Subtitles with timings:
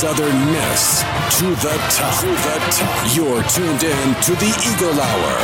[0.00, 1.02] Southern Miss
[1.38, 2.20] to the top.
[2.20, 3.14] To the top.
[3.14, 5.38] You're tuned in to the Eagle Hour.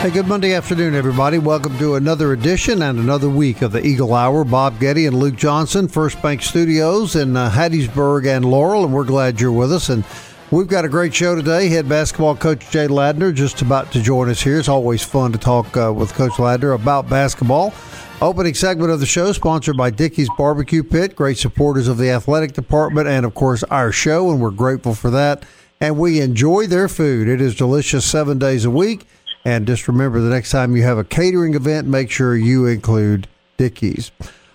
[0.00, 1.38] Hey, good Monday afternoon, everybody.
[1.38, 4.42] Welcome to another edition and another week of the Eagle Hour.
[4.42, 9.04] Bob Getty and Luke Johnson, First Bank Studios in uh, Hattiesburg and Laurel, and we're
[9.04, 9.88] glad you're with us.
[9.88, 10.04] And
[10.50, 11.68] we've got a great show today.
[11.68, 14.58] Head basketball coach Jay Ladner just about to join us here.
[14.58, 17.72] It's always fun to talk uh, with Coach Ladner about basketball.
[18.22, 22.52] Opening segment of the show sponsored by Dickey's Barbecue Pit, great supporters of the athletic
[22.52, 25.44] department and, of course, our show, and we're grateful for that.
[25.80, 27.26] And we enjoy their food.
[27.26, 29.08] It is delicious seven days a week.
[29.44, 33.26] And just remember the next time you have a catering event, make sure you include
[33.56, 34.12] Dickey's.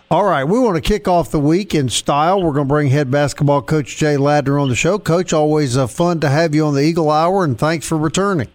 [0.10, 2.42] All right, we want to kick off the week in style.
[2.42, 4.98] We're going to bring head basketball coach Jay Ladner on the show.
[4.98, 8.48] Coach, always uh, fun to have you on the Eagle Hour, and thanks for returning.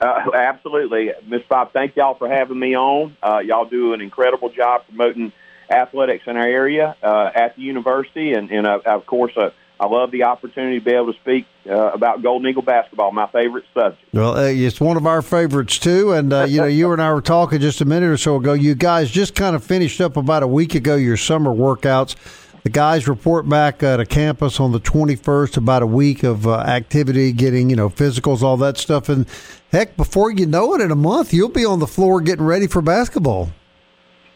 [0.00, 1.72] Uh, absolutely, Miss Bob.
[1.72, 3.16] Thank y'all for having me on.
[3.22, 5.32] Uh, y'all do an incredible job promoting
[5.70, 9.86] athletics in our area uh, at the university, and, and uh, of course, uh, I
[9.86, 13.64] love the opportunity to be able to speak uh, about Golden Eagle basketball, my favorite
[13.72, 14.02] subject.
[14.12, 17.60] Well, it's one of our favorites too, and you know, you and I were talking
[17.60, 18.52] just a minute or so ago.
[18.52, 22.14] You guys just kind of finished up about a week ago your summer workouts.
[22.62, 26.58] The guys report back uh, to campus on the 21st, about a week of uh,
[26.58, 29.08] activity, getting, you know, physicals, all that stuff.
[29.08, 29.26] And
[29.72, 32.66] heck, before you know it, in a month, you'll be on the floor getting ready
[32.66, 33.50] for basketball.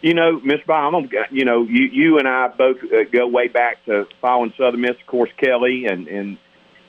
[0.00, 3.84] You know, Miss Baum, you know, you, you and I both uh, go way back
[3.84, 5.84] to following Southern Miss, of course, Kelly.
[5.84, 6.38] And, and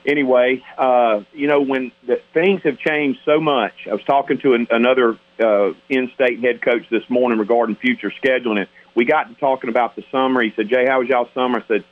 [0.06, 4.54] anyway, uh, you know, when the, things have changed so much, I was talking to
[4.54, 8.60] an, another uh, in state head coach this morning regarding future scheduling.
[8.60, 10.42] And we got to talking about the summer.
[10.42, 11.62] He said, Jay, how was y'all summer?
[11.62, 11.84] I said,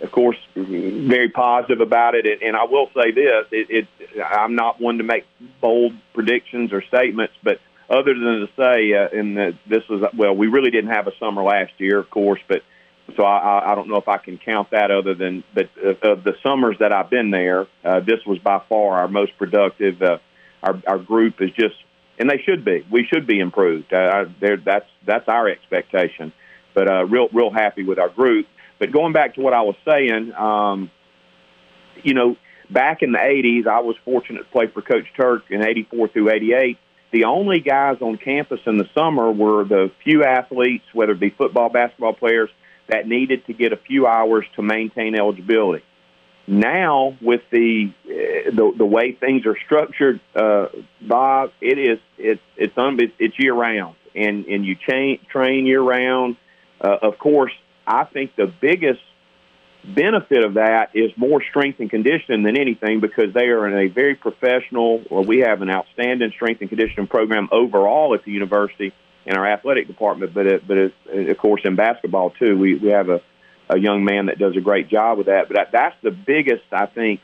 [0.00, 2.42] of course, very positive about it.
[2.42, 5.24] And, I will say this: it, it, I'm not one to make
[5.60, 10.46] bold predictions or statements, but other than to say, uh, and this was well, we
[10.46, 12.62] really didn't have a summer last year, of course, but
[13.16, 16.24] so I, I don't know if I can count that other than, but uh, of
[16.24, 20.00] the summers that I've been there, uh, this was by far our most productive.
[20.00, 20.18] Uh,
[20.62, 21.74] our, our group is just,
[22.18, 22.86] and they should be.
[22.90, 23.92] We should be improved.
[23.92, 26.32] Uh, that's that's our expectation.
[26.74, 28.46] But uh, real real happy with our group.
[28.78, 30.90] But going back to what I was saying, um,
[32.02, 32.36] you know,
[32.70, 36.30] back in the 80s, I was fortunate to play for Coach Turk in 84 through
[36.30, 36.78] 88.
[37.12, 41.30] The only guys on campus in the summer were the few athletes, whether it be
[41.30, 42.48] football, basketball players,
[42.88, 45.84] that needed to get a few hours to maintain eligibility.
[46.46, 50.68] Now, with the uh, the, the way things are structured, uh,
[51.00, 55.80] Bob, it is it's it's un- it's year round, and and you chain, train year
[55.80, 56.36] round.
[56.82, 57.52] Uh, of course,
[57.86, 59.00] I think the biggest
[59.84, 63.92] benefit of that is more strength and conditioning than anything because they are in a
[63.92, 68.92] very professional, or we have an outstanding strength and conditioning program overall at the university
[69.26, 70.94] in our athletic department, but it, but it,
[71.30, 73.20] of course in basketball too, we we have a
[73.68, 75.48] a young man that does a great job with that.
[75.48, 77.20] But that's the biggest, I think,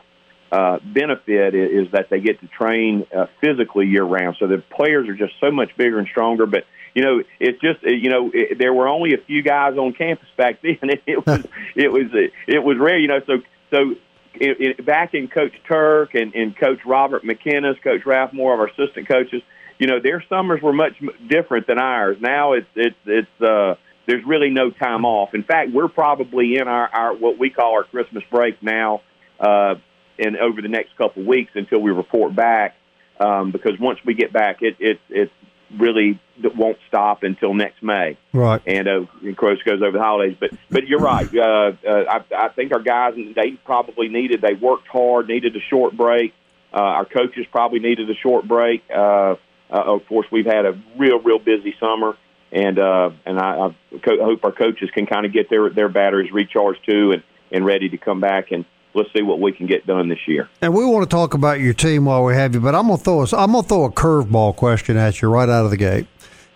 [0.50, 4.36] uh, benefit is, is that they get to train uh, physically year round.
[4.38, 6.46] So the players are just so much bigger and stronger.
[6.46, 6.64] But
[6.98, 10.26] you know, it's just you know, it, there were only a few guys on campus
[10.36, 10.78] back then.
[10.82, 12.06] It, it was it was
[12.48, 13.20] it was rare, you know.
[13.24, 13.38] So
[13.70, 13.90] so
[14.34, 18.58] it, it, back in Coach Turk and, and Coach Robert McKinnis, Coach Ralph Moore, of
[18.58, 19.42] our assistant coaches,
[19.78, 20.94] you know, their summers were much
[21.28, 22.16] different than ours.
[22.20, 23.76] Now it's it's it's uh,
[24.08, 25.34] there's really no time off.
[25.34, 29.02] In fact, we're probably in our, our what we call our Christmas break now,
[29.38, 29.76] uh,
[30.18, 32.74] and over the next couple of weeks until we report back.
[33.20, 35.30] Um, because once we get back, it it it
[35.76, 36.20] really
[36.56, 38.16] won't stop until next May.
[38.32, 38.62] Right.
[38.66, 40.36] And uh, of course goes over the holidays.
[40.38, 41.28] But but you're right.
[41.34, 44.40] Uh, uh, I, I think our guys they probably needed.
[44.40, 46.32] They worked hard, needed a short break.
[46.72, 48.82] Uh, our coaches probably needed a short break.
[48.94, 49.36] Uh,
[49.70, 52.16] uh, of course, we've had a real real busy summer
[52.52, 55.88] and uh, and I, I co- hope our coaches can kind of get their their
[55.88, 58.64] batteries recharged too and and ready to come back and
[58.98, 60.48] let's see what we can get done this year.
[60.60, 62.98] And we want to talk about your team while we have you, but I'm gonna
[62.98, 66.06] throw us I'm gonna throw a curveball question at you right out of the gate.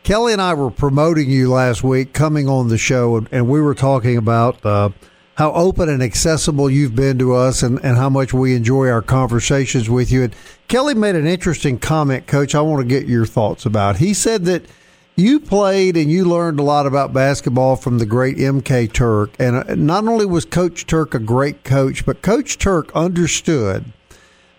[0.03, 3.61] Kelly and I were promoting you last week, coming on the show, and, and we
[3.61, 4.91] were talking about uh,
[5.37, 9.01] how open and accessible you've been to us, and, and how much we enjoy our
[9.01, 10.25] conversations with you.
[10.25, 10.35] And
[10.67, 12.55] Kelly made an interesting comment, Coach.
[12.55, 13.99] I want to get your thoughts about.
[13.99, 14.65] He said that
[15.15, 19.35] You played and you learned a lot about basketball from the great MK Turk.
[19.39, 23.85] And uh, not only was Coach Turk a great coach, but Coach Turk understood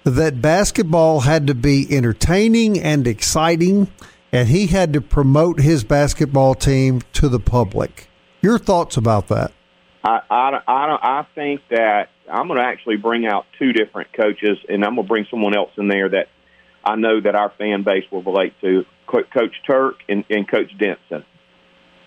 [0.03, 3.87] that basketball had to be entertaining and exciting,
[4.31, 8.07] and he had to promote his basketball team to the public.
[8.41, 9.51] Your thoughts about that?
[10.03, 14.57] I, I, I, I think that I'm going to actually bring out two different coaches,
[14.69, 16.27] and I'm going to bring someone else in there that
[16.83, 18.85] I know that our fan base will relate to.
[19.05, 21.25] Coach Turk and, and Coach Denson.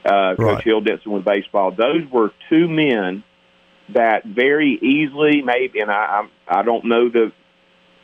[0.05, 0.37] Uh, right.
[0.37, 1.71] Coach Hill Denson with baseball.
[1.71, 3.23] Those were two men
[3.95, 7.33] that very easily, maybe, and I, I, don't know the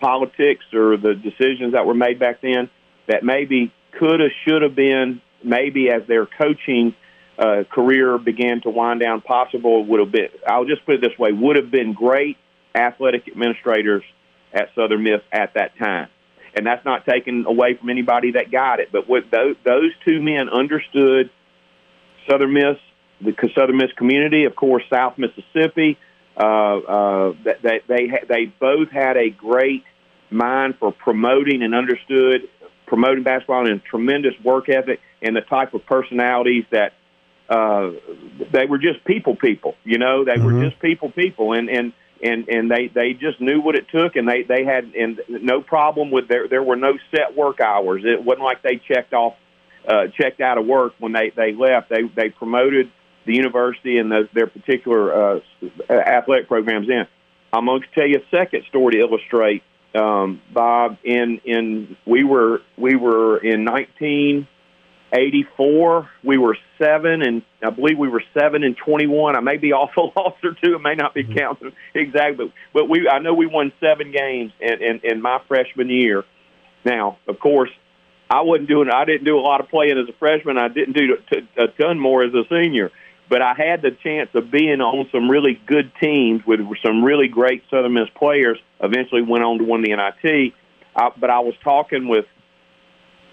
[0.01, 2.71] politics or the decisions that were made back then,
[3.09, 6.95] that maybe could have, should have been, maybe as their coaching
[7.39, 11.19] uh, career began to wind down, possible would have been, I'll just put it this
[11.19, 12.37] way, would have been great
[12.75, 14.05] athletic administrators
[14.53, 16.09] at Southern Miss at that time
[16.54, 18.90] and that's not taken away from anybody that got it.
[18.93, 21.31] But what those, those two men understood
[22.28, 22.76] Southern Miss,
[23.20, 25.99] the Southern Miss community, of course, South Mississippi.
[26.34, 29.84] Uh, uh, that they they they both had a great
[30.31, 32.49] mind for promoting and understood
[32.87, 36.93] promoting basketball and tremendous work ethic and the type of personalities that
[37.49, 37.90] uh,
[38.52, 39.75] they were just people people.
[39.84, 40.44] You know, they mm-hmm.
[40.44, 41.93] were just people people, and and
[42.23, 45.61] and and they they just knew what it took, and they they had and no
[45.61, 48.03] problem with there there were no set work hours.
[48.05, 49.35] It wasn't like they checked off
[49.87, 51.89] uh, checked out of work when they they left.
[51.91, 52.91] They they promoted
[53.27, 55.41] the university and the, their particular uh,
[55.91, 57.07] athletic programs in.
[57.53, 59.63] I'm going to tell you a second story to illustrate,
[59.95, 60.99] um, Bob.
[61.05, 64.47] In in we were we were in 19
[65.12, 69.37] 84, we were seven, and I believe we were seven and 21.
[69.37, 70.75] I may be off a loss or two.
[70.76, 71.38] It may not be mm-hmm.
[71.38, 75.41] counting exactly, but, but we I know we won seven games in, in, in my
[75.49, 76.25] freshman year.
[76.85, 77.70] Now, of course,
[78.31, 78.88] I wasn't doing.
[78.91, 80.56] I didn't do a lot of playing as a freshman.
[80.56, 81.19] I didn't do
[81.59, 82.91] a ton more as a senior.
[83.29, 87.29] But I had the chance of being on some really good teams with some really
[87.29, 88.59] great Southern Miss players.
[88.81, 90.55] Eventually, went on to win the NIT.
[90.97, 92.26] I, but I was talking with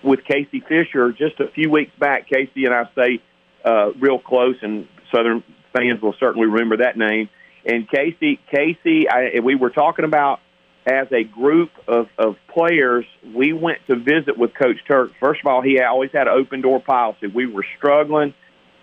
[0.04, 2.28] with Casey Fisher just a few weeks back.
[2.28, 3.22] Casey and I stay
[3.64, 5.44] uh, real close, and Southern
[5.74, 7.30] fans will certainly remember that name.
[7.66, 10.40] And Casey, Casey, I, we were talking about
[10.86, 13.06] as a group of, of players.
[13.24, 15.12] We went to visit with Coach Turk.
[15.20, 17.28] First of all, he always had an open door policy.
[17.28, 18.34] We were struggling,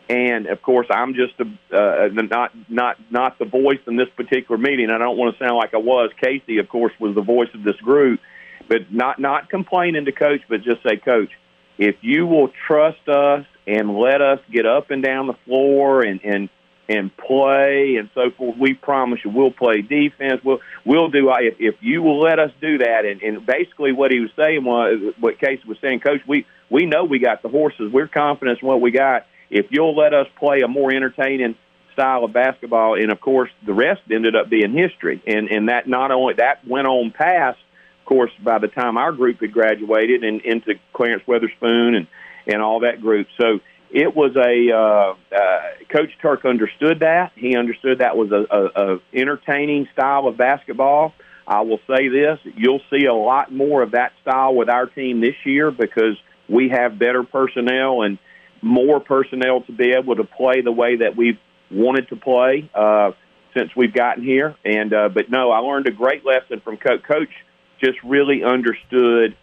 [0.08, 4.58] and of course, I'm just a, uh, not not not the voice in this particular
[4.58, 4.90] meeting.
[4.90, 6.10] I don't want to sound like I was.
[6.20, 8.20] Casey, of course, was the voice of this group
[8.68, 11.30] but not not complaining to coach, but just say, coach,
[11.78, 16.20] if you will trust us and let us get up and down the floor and
[16.24, 16.48] and
[16.88, 20.40] and play and so forth, we promise you we'll play defense.
[20.44, 23.04] We'll we'll do if if you will let us do that.
[23.04, 26.20] And, and basically, what he was saying was what Casey was saying, Coach.
[26.26, 27.92] We we know we got the horses.
[27.92, 29.26] We're confident in what we got.
[29.50, 31.56] If you'll let us play a more entertaining
[31.92, 35.22] style of basketball, and of course the rest ended up being history.
[35.26, 37.58] And and that not only that went on past
[38.06, 42.06] course, by the time our group had graduated and into Clarence Weatherspoon and
[42.48, 43.58] and all that group, so
[43.90, 47.32] it was a uh, uh, Coach Turk understood that.
[47.34, 51.12] He understood that was a, a, a entertaining style of basketball.
[51.46, 55.20] I will say this: you'll see a lot more of that style with our team
[55.20, 56.16] this year because
[56.48, 58.18] we have better personnel and
[58.62, 61.38] more personnel to be able to play the way that we've
[61.70, 63.12] wanted to play uh,
[63.56, 64.56] since we've gotten here.
[64.64, 67.02] And uh, but no, I learned a great lesson from Coach.
[67.04, 67.30] Coach
[67.80, 69.36] just really understood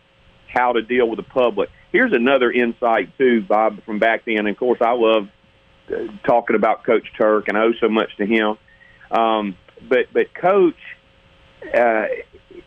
[0.47, 1.69] how to deal with the public.
[1.91, 4.39] Here's another insight too, Bob, from back then.
[4.39, 5.27] And of course, I love
[5.89, 8.57] uh, talking about Coach Turk, and I owe so much to him.
[9.11, 10.79] Um, but but Coach,
[11.73, 12.05] uh,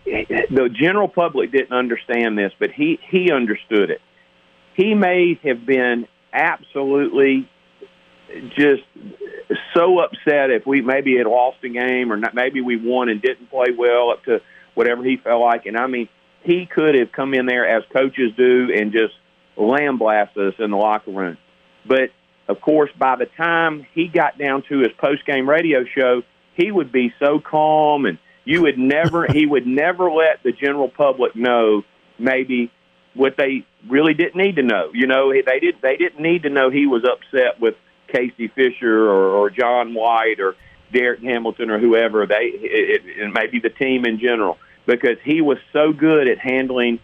[0.04, 4.00] the general public didn't understand this, but he he understood it.
[4.74, 7.48] He may have been absolutely
[8.56, 8.82] just
[9.74, 13.22] so upset if we maybe had lost a game or not, maybe we won and
[13.22, 14.40] didn't play well up to
[14.76, 15.66] whatever he felt like.
[15.66, 16.08] And I mean,
[16.44, 19.14] he could have come in there as coaches do and just
[19.56, 21.36] lamb-blast us in the locker room.
[21.84, 22.10] But
[22.46, 26.22] of course, by the time he got down to his post-game radio show,
[26.54, 30.88] he would be so calm, and you would never, he would never let the general
[30.88, 31.82] public know
[32.18, 32.70] maybe
[33.14, 34.90] what they really didn't need to know.
[34.92, 37.74] You know, they didn't—they didn't need to know he was upset with
[38.08, 40.54] Casey Fisher or, or John White or
[40.92, 42.26] Derek Hamilton or whoever.
[42.26, 47.00] They, it, it, maybe the team in general because he was so good at handling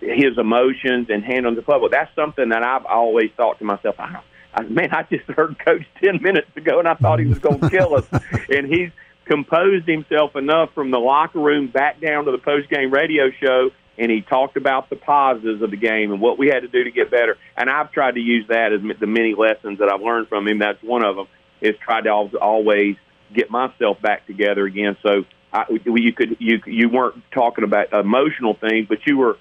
[0.00, 1.92] his emotions and handling the public.
[1.92, 4.20] That's something that I've always thought to myself, I,
[4.54, 7.60] I, man, I just heard Coach 10 minutes ago and I thought he was going
[7.60, 8.06] to kill us.
[8.48, 8.90] and he's
[9.24, 13.70] composed himself enough from the locker room back down to the post game radio show
[13.98, 16.84] and he talked about the positives of the game and what we had to do
[16.84, 17.36] to get better.
[17.56, 20.58] And I've tried to use that as the many lessons that I've learned from him.
[20.58, 21.26] That's one of them.
[21.60, 22.96] Is try to always
[23.32, 24.96] get myself back together again.
[25.02, 29.36] So I, you could you you weren't talking about emotional things, but you were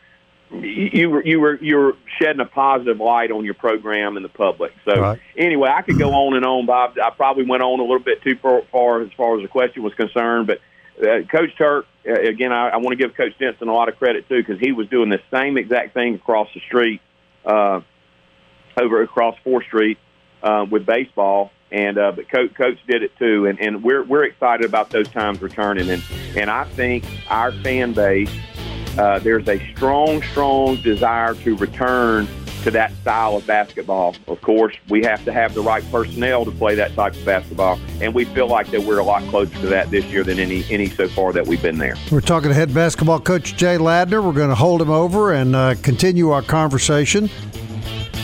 [0.51, 4.29] you were you were you were shedding a positive light on your program and the
[4.29, 4.73] public.
[4.83, 5.19] So right.
[5.37, 6.97] anyway, I could go on and on, Bob.
[7.01, 9.83] I probably went on a little bit too far, far as far as the question
[9.83, 10.59] was concerned, but
[11.01, 13.97] uh, Coach Turk uh, again, I, I want to give Coach Denson a lot of
[13.97, 17.01] credit too because he was doing the same exact thing across the street,
[17.45, 17.81] uh,
[18.79, 19.97] over across Fourth Street
[20.41, 24.23] uh, with baseball, and uh, but Coach Coach did it too, and, and we're we're
[24.23, 26.03] excited about those times returning, and
[26.35, 28.31] and I think our fan base
[28.97, 32.27] uh, there's a strong strong desire to return
[32.63, 34.15] to that style of basketball.
[34.27, 37.79] Of course, we have to have the right personnel to play that type of basketball,
[38.01, 40.63] and we feel like that we're a lot closer to that this year than any
[40.69, 41.95] any so far that we've been there.
[42.11, 44.23] We're talking to head basketball coach Jay Ladner.
[44.23, 47.29] We're going to hold him over and uh, continue our conversation.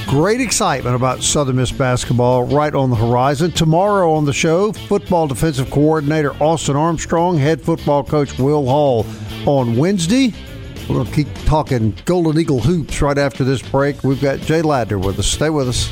[0.08, 3.52] Great excitement about Southern Miss basketball right on the horizon.
[3.52, 9.06] Tomorrow on the show, football defensive coordinator Austin Armstrong, head football coach Will Hall.
[9.46, 10.34] On Wednesday,
[10.88, 14.02] to keep talking Golden Eagle hoops right after this break.
[14.06, 15.28] We've got Jay Ladner with us.
[15.28, 15.92] Stay with us.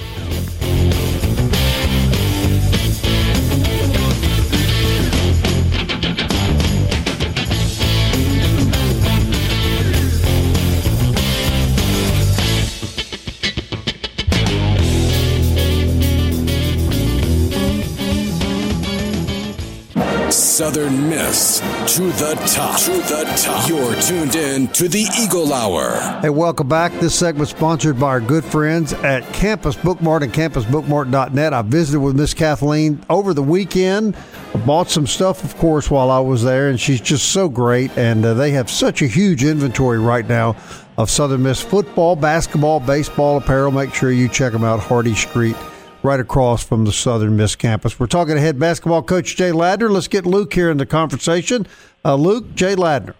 [20.56, 21.60] Southern Miss
[21.98, 22.80] to the top.
[22.80, 23.68] To the top.
[23.68, 25.92] You're tuned in to the Eagle Hour.
[26.22, 26.94] Hey, welcome back.
[26.94, 31.54] This segment sponsored by our good friends at Campus Bookmart and campusbookmart.net.
[31.54, 34.16] I visited with Miss Kathleen over the weekend.
[34.54, 37.92] I bought some stuff, of course, while I was there, and she's just so great.
[37.98, 40.56] And uh, they have such a huge inventory right now
[40.98, 43.72] of Southern Miss football, basketball, baseball apparel.
[43.72, 45.58] Make sure you check them out, Hardy Street
[46.06, 48.00] right across from the Southern Miss campus.
[48.00, 49.90] We're talking to head basketball coach Jay Ladner.
[49.90, 51.66] Let's get Luke here in the conversation.
[52.06, 53.16] Uh, Luke, Jay Ladner.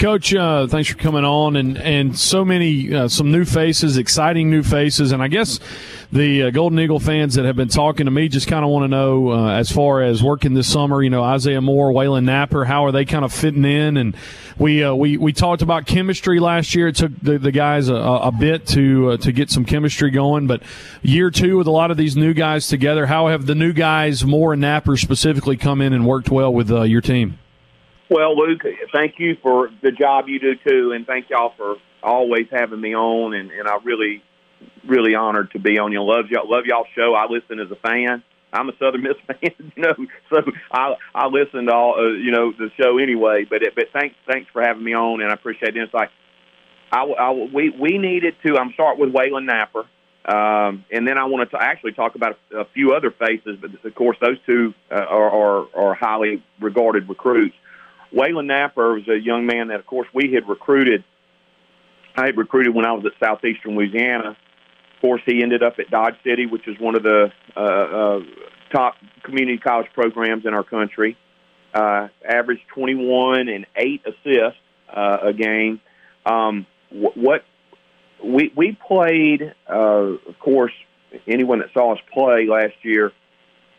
[0.00, 4.48] Coach, uh, thanks for coming on, and and so many uh, some new faces, exciting
[4.48, 5.60] new faces, and I guess
[6.10, 8.84] the uh, Golden Eagle fans that have been talking to me just kind of want
[8.84, 11.02] to know uh, as far as working this summer.
[11.02, 13.98] You know, Isaiah Moore, Walyn Napper, how are they kind of fitting in?
[13.98, 14.16] And
[14.58, 16.88] we uh, we we talked about chemistry last year.
[16.88, 20.46] It took the, the guys a, a bit to uh, to get some chemistry going,
[20.46, 20.62] but
[21.02, 24.24] year two with a lot of these new guys together, how have the new guys,
[24.24, 27.38] Moore and Napper specifically, come in and worked well with your team?
[28.10, 28.62] Well, Luke,
[28.92, 32.92] thank you for the job you do too, and thank y'all for always having me
[32.92, 33.34] on.
[33.34, 34.20] And, and I really,
[34.84, 35.92] really honored to be on.
[35.92, 37.14] You love y'all, love y'all show.
[37.14, 38.24] I listen as a fan.
[38.52, 39.94] I'm a Southern Miss fan, you know,
[40.28, 43.46] so I I listen to all uh, you know the show anyway.
[43.48, 46.08] But it, but thanks thanks for having me on, and I appreciate the insight.
[46.90, 48.58] I, I we we needed to.
[48.58, 49.84] I'm start with Walyn Napper.
[50.24, 53.70] Um, and then I want to actually talk about a, a, few other faces, but
[53.82, 57.54] of course those two uh, are, are, are highly regarded recruits.
[58.14, 61.04] Walyn Napper was a young man that, of course, we had recruited.
[62.16, 64.30] I had recruited when I was at Southeastern Louisiana.
[64.30, 68.20] Of course, he ended up at Dodge City, which is one of the uh, uh,
[68.72, 71.16] top community college programs in our country.
[71.72, 74.58] Uh, averaged 21 and eight assists
[74.92, 75.80] uh, a game.
[76.26, 77.44] Um, what
[78.22, 80.72] we we played, uh, of course,
[81.26, 83.12] anyone that saw us play last year,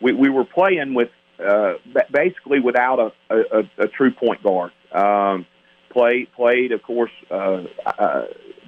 [0.00, 1.10] we, we were playing with
[1.42, 1.74] uh,
[2.10, 4.72] basically without a, a, a true point guard.
[4.92, 5.46] Um,
[5.90, 7.10] played played, of course.
[7.30, 8.22] Uh, uh,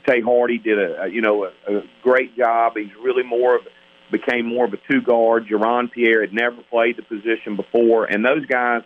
[0.07, 2.75] Tay Hardy did a, you know a, a great job.
[2.76, 3.62] He's really more of
[4.11, 5.47] became more of a two guard.
[5.47, 8.83] Jerron Pierre had never played the position before, and those guys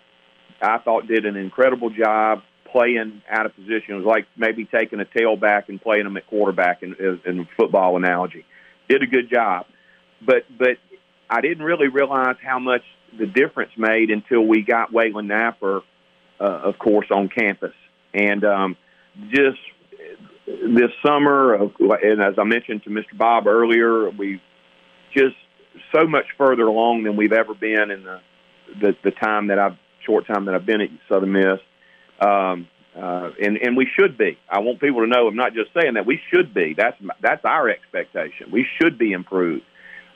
[0.61, 3.95] I thought did an incredible job playing out of position.
[3.95, 7.97] It was like maybe taking a tailback and playing them at quarterback in, in football
[7.97, 8.45] analogy.
[8.89, 9.67] Did a good job,
[10.25, 10.79] but but
[11.29, 12.83] I didn't really realize how much
[13.17, 15.83] the difference made until we got Walyn Napper,
[16.41, 17.75] uh, of course, on campus.
[18.13, 18.77] And um,
[19.31, 19.59] just
[20.47, 23.17] this summer, and as I mentioned to Mr.
[23.17, 24.41] Bob earlier, we
[25.13, 25.37] just
[25.95, 28.21] so much further along than we've ever been in the
[28.81, 31.61] the, the time that I've short time that I've been at Southern Miss.
[32.21, 34.39] Um, uh, and and we should be.
[34.49, 35.29] I want people to know.
[35.29, 36.75] I'm not just saying that we should be.
[36.77, 38.51] That's that's our expectation.
[38.51, 39.65] We should be improved.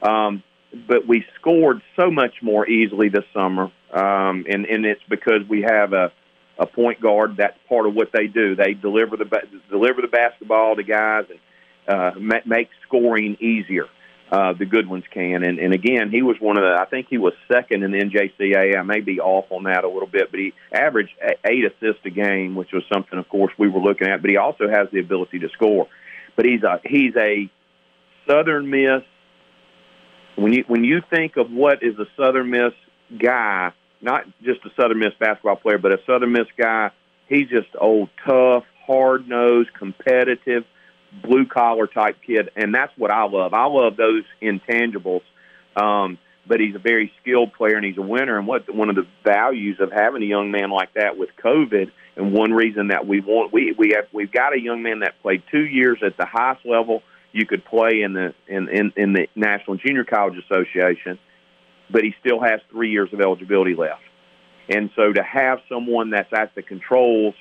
[0.03, 0.43] Um,
[0.89, 5.63] but we scored so much more easily this summer, um, and and it's because we
[5.63, 6.13] have a
[6.59, 7.37] a point guard.
[7.37, 8.55] That's part of what they do.
[8.55, 9.29] They deliver the
[9.71, 11.41] deliver the basketball to guys and
[11.89, 13.87] uh, make scoring easier.
[14.33, 15.45] uh, the good ones can.
[15.45, 16.81] And, and again, he was one of the.
[16.81, 18.79] I think he was second in the NJCAA.
[18.79, 21.13] I may be off on that a little bit, but he averaged
[21.45, 24.23] eight assists a game, which was something, of course, we were looking at.
[24.23, 25.87] But he also has the ability to score.
[26.35, 27.51] But he's a he's a
[28.27, 29.03] Southern Miss.
[30.37, 32.73] When you when you think of what is a Southern Miss
[33.19, 36.91] guy, not just a Southern Miss basketball player, but a Southern Miss guy,
[37.29, 40.65] he's just old, tough, hard nosed, competitive
[41.23, 43.53] blue collar type kid, and that's what I love.
[43.53, 45.23] I love those intangibles.
[45.77, 48.37] Um, but he's a very skilled player and he's a winner.
[48.37, 51.91] And what one of the values of having a young man like that with COVID,
[52.17, 55.21] and one reason that we want we we have we've got a young man that
[55.23, 59.13] played two years at the highest level you could play in the in in, in
[59.13, 61.19] the National Junior College Association,
[61.91, 64.03] but he still has three years of eligibility left.
[64.69, 67.35] And so to have someone that's at the controls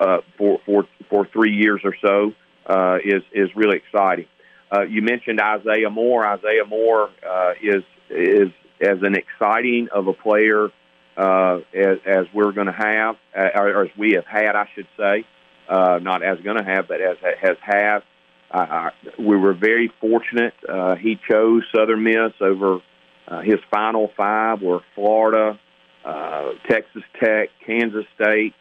[0.00, 2.32] uh, for for for three years or so
[2.66, 4.26] uh, is is really exciting.
[4.70, 6.26] Uh, you mentioned Isaiah Moore.
[6.26, 8.48] Isaiah Moore uh, is is
[8.80, 10.68] as an exciting of a player
[11.16, 14.86] uh, as, as we're going to have, uh, or as we have had, I should
[14.96, 15.24] say,
[15.68, 18.02] not as going to have, but as has had.
[18.50, 20.54] Uh, we were very fortunate.
[20.66, 22.80] Uh, he chose Southern Miss over
[23.28, 25.58] uh, his final five were Florida,
[26.04, 28.54] uh, Texas Tech, Kansas State,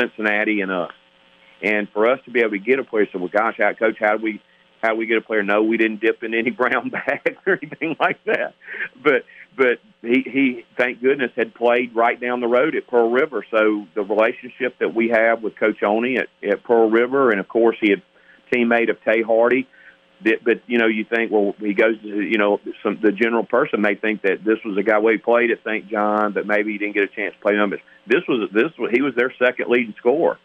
[0.00, 0.92] Cincinnati, and us.
[1.62, 3.96] And for us to be able to get a player, so well, gosh, how, coach,
[4.00, 4.40] how do we
[4.80, 5.42] how do we get a player?
[5.42, 8.54] No, we didn't dip in any brown bags or anything like that.
[9.02, 9.24] But
[9.56, 13.44] but he he thank goodness had played right down the road at Pearl River.
[13.50, 17.48] So the relationship that we have with Coach Oni at, at Pearl River, and of
[17.48, 18.02] course he had
[18.52, 19.68] teammate of Tay Hardy.
[20.20, 23.80] But, you know, you think, well, he goes to, you know, some the general person
[23.80, 25.88] may think that this was a guy we played at St.
[25.88, 27.80] John, but maybe he didn't get a chance to play numbers.
[28.06, 30.38] This was this was he was their second leading scorer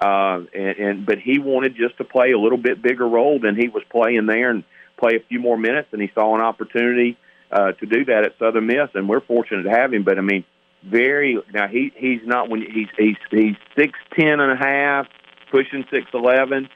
[0.00, 3.56] uh, and, and but he wanted just to play a little bit bigger role than
[3.56, 4.64] he was playing there and
[4.96, 7.16] play a few more minutes, and he saw an opportunity
[7.50, 10.04] uh, to do that at Southern Miss, and we're fortunate to have him.
[10.04, 10.44] But I mean,
[10.84, 15.06] very now he he's not when he's he's he's six ten and a half,
[15.50, 16.68] pushing six eleven.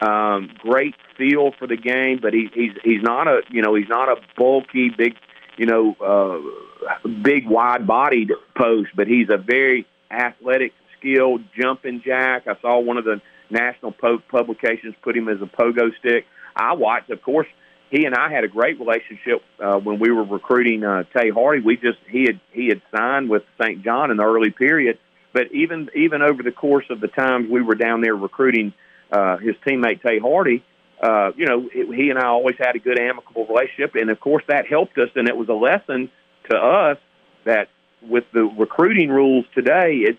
[0.00, 3.88] Um, great feel for the game, but he, he's he's not a you know he's
[3.88, 5.14] not a bulky big
[5.58, 12.46] you know uh, big wide bodied post, but he's a very athletic skilled jumping jack.
[12.46, 13.20] I saw one of the
[13.50, 16.24] national po- publications put him as a pogo stick.
[16.56, 17.48] I watched, of course.
[17.90, 21.60] He and I had a great relationship uh, when we were recruiting uh, Tay Hardy.
[21.60, 23.82] We just he had he had signed with St.
[23.82, 24.98] John in the early period,
[25.32, 28.72] but even even over the course of the times we were down there recruiting
[29.10, 30.62] uh, his teammate Tay Hardy,
[31.02, 34.44] uh, you know, he and I always had a good amicable relationship, and of course
[34.48, 36.10] that helped us, and it was a lesson
[36.50, 36.98] to us
[37.44, 37.68] that
[38.02, 40.18] with the recruiting rules today, it's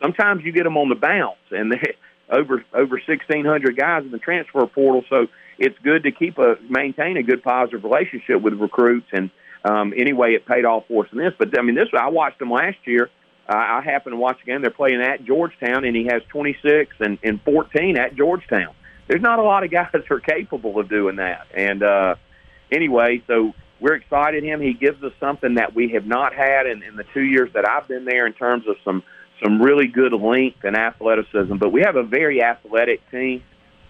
[0.00, 1.74] sometimes you get them on the bounce, and
[2.30, 5.04] over over sixteen hundred guys in the transfer portal.
[5.10, 5.26] So
[5.58, 9.08] it's good to keep a maintain a good positive relationship with recruits.
[9.12, 9.30] And
[9.64, 11.34] um, anyway, it paid off for us in this.
[11.38, 13.10] But I mean, this I watched them last year.
[13.48, 14.62] Uh, I happened to watch again.
[14.62, 18.74] They're playing at Georgetown, and he has 26 and, and 14 at Georgetown.
[19.08, 21.46] There's not a lot of guys who are capable of doing that.
[21.54, 22.14] And uh,
[22.70, 24.60] anyway, so we're excited him.
[24.60, 27.68] He gives us something that we have not had in, in the two years that
[27.68, 29.02] I've been there in terms of some
[29.42, 31.56] some really good length and athleticism.
[31.56, 33.42] But we have a very athletic team.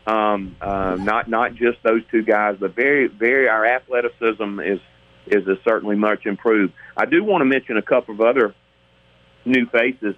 [0.06, 4.80] Um, uh, not not just those two guys, but very very our athleticism is
[5.26, 6.72] is certainly much improved.
[6.96, 8.54] I do want to mention a couple of other
[9.44, 10.14] new faces,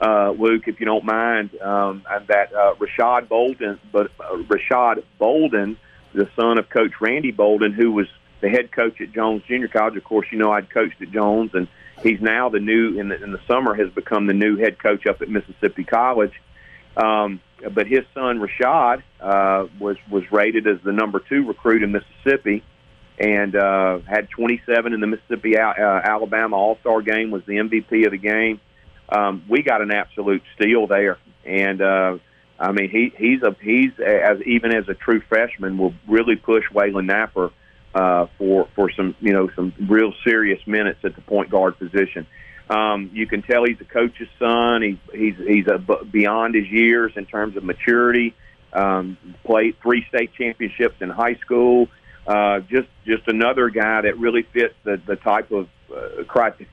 [0.00, 1.50] uh, Luke, if you don't mind.
[1.60, 5.76] Um, that uh, Rashad Bolden, but uh, Rashad Bolden,
[6.14, 8.06] the son of Coach Randy Bolden, who was
[8.40, 9.96] the head coach at Jones Junior College.
[9.96, 11.68] Of course, you know I'd coached at Jones, and
[12.02, 15.06] He's now the new in the, in the summer has become the new head coach
[15.06, 16.32] up at Mississippi College.
[16.96, 17.40] Um,
[17.74, 22.62] but his son Rashad uh, was was rated as the number two recruit in Mississippi,
[23.18, 27.30] and uh, had 27 in the Mississippi uh, Alabama All Star game.
[27.30, 28.60] Was the MVP of the game.
[29.08, 32.18] Um, we got an absolute steal there, and uh,
[32.58, 36.64] I mean he he's a he's as even as a true freshman will really push
[36.72, 37.50] Walyn Napper
[37.94, 42.26] uh, for for some you know some real serious minutes at the point guard position.
[42.70, 44.82] Um, you can tell he's a coach's son.
[44.82, 48.34] He's he's he's a, beyond his years in terms of maturity.
[48.72, 51.88] Um, played three state championships in high school.
[52.26, 56.22] Uh, just just another guy that really fits the the type of uh,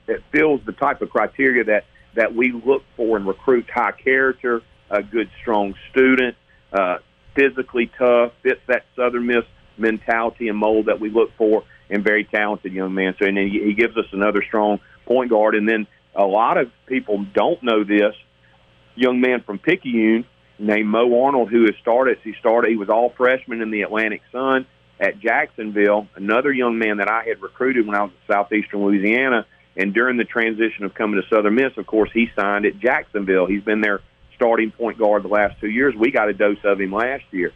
[0.08, 4.62] that fills the type of criteria that that we look for and recruits: high character,
[4.89, 6.36] a good strong student,
[6.73, 6.97] uh,
[7.36, 9.43] physically tough, fits that Southern Miss
[9.78, 13.13] mentality and mold that we look for and very talented young man.
[13.19, 15.54] So, and then he gives us another strong point guard.
[15.56, 18.15] And then a lot of people don't know this
[18.95, 20.25] young man from Picayune
[20.58, 22.17] named Mo Arnold, who has started.
[22.23, 22.71] He started.
[22.71, 24.65] He was all freshman in the Atlantic Sun.
[24.99, 29.45] at Jacksonville, another young man that I had recruited when I was at Southeastern Louisiana.
[29.77, 33.45] And during the transition of coming to Southern Miss, of course, he signed at Jacksonville.
[33.45, 33.99] He's been their
[34.35, 35.95] starting point guard the last two years.
[35.95, 37.51] We got a dose of him last year.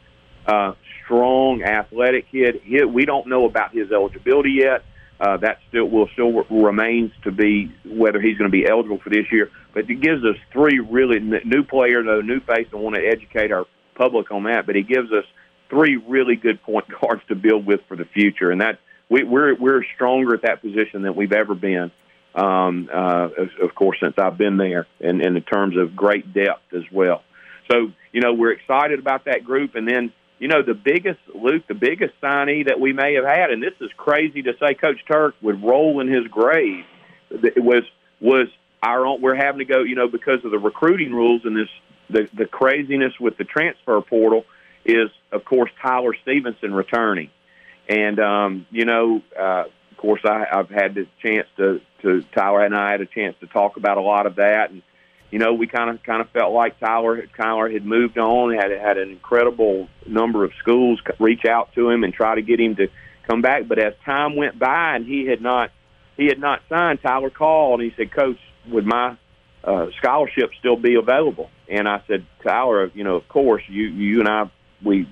[0.46, 2.62] Uh, strong, athletic kid.
[2.64, 4.84] He, we don't know about his eligibility yet.
[5.20, 9.10] Uh, that still will still remains to be whether he's going to be eligible for
[9.10, 9.52] this year.
[9.74, 12.68] But it gives us three really new players, a new face.
[12.72, 14.66] I want to educate our public on that.
[14.66, 15.26] But he gives us
[15.70, 18.80] three really good point guards to build with for the future, and that
[19.10, 21.92] we, we're we're stronger at that position than we've ever been.
[22.40, 23.30] Um, uh,
[23.62, 27.24] of, course, since I've been there, and, and in terms of great depth as well.
[27.70, 31.68] So you know we're excited about that group, and then you know the biggest Luke,
[31.68, 35.04] the biggest signee that we may have had, and this is crazy to say, Coach
[35.08, 36.86] Turk would roll in his grave.
[37.58, 37.84] Was
[38.20, 38.48] was
[38.82, 39.22] our own.
[39.22, 41.70] We're having to go, you know, because of the recruiting rules and this
[42.10, 44.46] the the craziness with the transfer portal
[44.86, 47.30] is, of course, Tyler Stevenson returning.
[47.88, 49.66] And, um, you know, uh,
[50.00, 53.48] course, I, I've had the chance to, to, Tyler and I had a chance to
[53.48, 54.72] talk about a lot of that.
[54.72, 54.82] And,
[55.30, 58.72] you know, we kind of kind of felt like Tyler Tyler had moved on, had
[58.72, 62.76] had an incredible number of schools reach out to him and try to get him
[62.78, 62.88] to
[63.28, 63.68] come back.
[63.68, 65.72] But as time went by and he had not
[66.18, 69.18] he had not signed, Tyler called and he said, "Coach, would my
[69.64, 74.20] uh, scholarship still be available?" And I said, "Tyler, you know, of course, you you
[74.22, 74.50] and I
[74.84, 75.08] we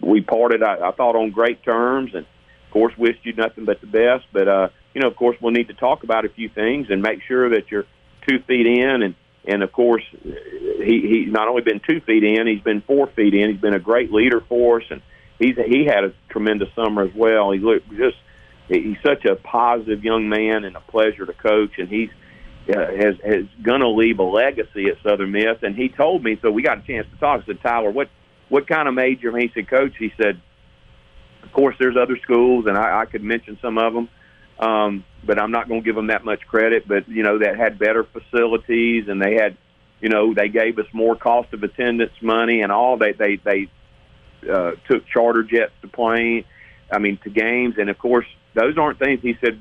[0.00, 0.62] we parted.
[0.62, 2.26] I, I thought on great terms, and
[2.74, 4.26] course wished you nothing but the best.
[4.32, 7.00] But uh, you know, of course, we'll need to talk about a few things and
[7.00, 7.86] make sure that you're
[8.28, 9.14] two feet in, and
[9.46, 13.32] and of course, he he's not only been two feet in, he's been four feet
[13.32, 13.52] in.
[13.52, 15.00] He's been a great leader for us, and
[15.38, 17.52] he's he had a tremendous summer as well.
[17.52, 18.16] He looked just
[18.68, 22.10] he's such a positive young man and a pleasure to coach, and he's
[22.68, 25.62] uh, has has to leave a legacy at Southern Miss.
[25.62, 27.42] And he told me, so we got a chance to talk.
[27.42, 28.08] I said, Tyler, what
[28.48, 29.28] what kind of major?
[29.28, 30.40] And he said, Coach, he said,
[31.44, 34.08] of course, there's other schools, and I, I could mention some of them,
[34.58, 36.88] um, but I'm not going to give them that much credit.
[36.88, 39.56] But you know, that had better facilities, and they had,
[40.00, 42.96] you know, they gave us more cost of attendance money and all.
[42.96, 43.68] They they they
[44.50, 46.46] uh, took charter jets to play,
[46.90, 49.60] I mean, to games, and of course, those aren't things he said.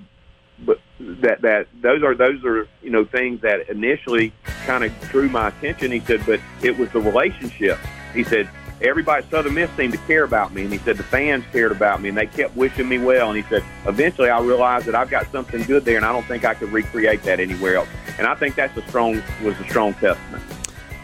[0.59, 4.31] But that that those are those are you know things that initially
[4.65, 5.91] kind of drew my attention.
[5.91, 7.77] He said, but it was the relationship.
[8.13, 8.47] He said
[8.83, 11.71] everybody at Southern Miss seemed to care about me, and he said the fans cared
[11.71, 13.29] about me, and they kept wishing me well.
[13.29, 16.25] And he said eventually I realized that I've got something good there, and I don't
[16.25, 17.89] think I could recreate that anywhere else.
[18.17, 20.43] And I think that's a strong was a strong testament.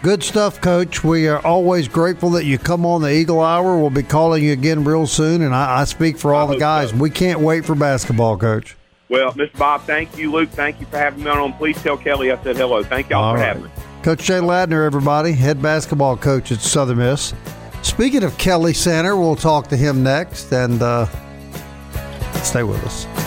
[0.02, 1.04] Good stuff, Coach.
[1.04, 3.78] We are always grateful that you come on the Eagle Hour.
[3.78, 6.92] We'll be calling you again real soon, and I, I speak for all the guys.
[6.92, 6.98] So.
[6.98, 8.78] We can't wait for basketball, Coach.
[9.10, 9.58] Well, Mr.
[9.58, 10.50] Bob, thank you, Luke.
[10.50, 11.52] Thank you for having me on.
[11.54, 12.84] Please tell Kelly I said hello.
[12.84, 13.48] Thank y'all all for right.
[13.48, 13.70] having me.
[14.04, 17.34] Coach Jay Ladner, everybody, head basketball coach at Southern Miss.
[17.82, 21.06] Speaking of Kelly Sander, we'll talk to him next and uh,
[22.44, 23.18] stay with us.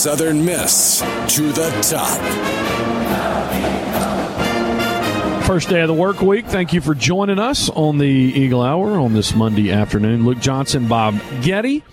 [0.00, 2.18] Southern Miss to the top.
[5.44, 6.46] First day of the work week.
[6.46, 10.24] Thank you for joining us on the Eagle Hour on this Monday afternoon.
[10.24, 11.84] Luke Johnson, Bob Getty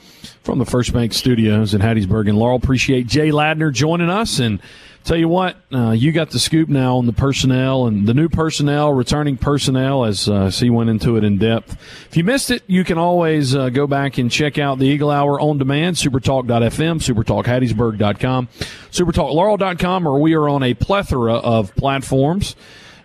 [0.43, 2.56] from the First Bank Studios in Hattiesburg and Laurel.
[2.56, 4.62] Appreciate Jay Ladner joining us and
[5.08, 8.28] Tell you what, uh, you got the scoop now on the personnel and the new
[8.28, 11.78] personnel, returning personnel, as uh, C went into it in depth.
[12.10, 15.10] If you missed it, you can always uh, go back and check out the Eagle
[15.10, 18.50] Hour on demand, supertalk.fm, supertalkhattiesburg.com,
[18.91, 22.58] supertalklaurel.com, or we are on a plethora of platforms.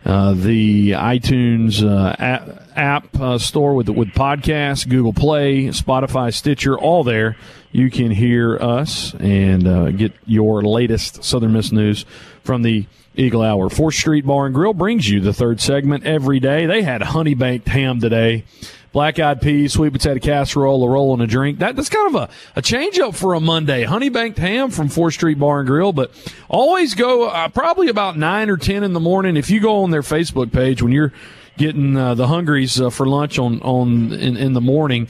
[0.04, 6.76] Uh, the iTunes uh, app, app uh, store with with podcasts, Google Play, Spotify, Stitcher,
[6.76, 7.36] all there
[7.72, 12.04] you can hear us and uh, get your latest Southern Miss news
[12.44, 13.70] from the Eagle Hour.
[13.70, 16.66] Fourth Street Bar and Grill brings you the third segment every day.
[16.66, 18.44] They had honey baked ham today.
[18.92, 21.60] Black eyed peas, sweet potato casserole, a roll, and a drink.
[21.60, 23.84] That, that's kind of a, a change up for a Monday.
[23.84, 26.10] Honey baked ham from Fourth Street Bar and Grill, but
[26.48, 29.38] always go uh, probably about 9 or 10 in the morning.
[29.38, 31.12] If you go on their Facebook page when you're
[31.56, 35.08] getting uh, the hungries uh, for lunch on, on in, in the morning,